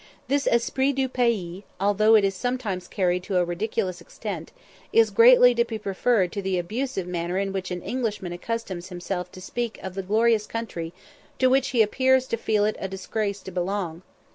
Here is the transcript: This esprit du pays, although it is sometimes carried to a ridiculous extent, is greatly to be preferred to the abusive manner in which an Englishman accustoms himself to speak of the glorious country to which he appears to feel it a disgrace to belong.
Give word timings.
This 0.27 0.47
esprit 0.47 0.93
du 0.95 1.07
pays, 1.07 1.61
although 1.79 2.15
it 2.15 2.23
is 2.25 2.33
sometimes 2.33 2.87
carried 2.87 3.21
to 3.25 3.37
a 3.37 3.45
ridiculous 3.45 4.01
extent, 4.01 4.51
is 4.91 5.11
greatly 5.11 5.53
to 5.53 5.63
be 5.63 5.77
preferred 5.77 6.31
to 6.31 6.41
the 6.41 6.57
abusive 6.57 7.05
manner 7.05 7.37
in 7.37 7.53
which 7.53 7.69
an 7.69 7.83
Englishman 7.83 8.33
accustoms 8.33 8.89
himself 8.89 9.31
to 9.31 9.39
speak 9.39 9.79
of 9.83 9.93
the 9.93 10.01
glorious 10.01 10.47
country 10.47 10.91
to 11.37 11.51
which 11.51 11.67
he 11.67 11.83
appears 11.83 12.25
to 12.29 12.37
feel 12.37 12.65
it 12.65 12.77
a 12.79 12.87
disgrace 12.87 13.41
to 13.41 13.51
belong. 13.51 14.01